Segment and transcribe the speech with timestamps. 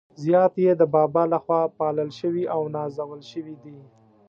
[0.23, 3.77] زیات يې د بابا له خوا پالل شوي او نازول شوي دي.